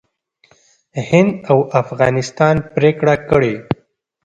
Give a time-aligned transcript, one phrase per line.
[1.09, 3.55] هند او افغانستان پرېکړه کړې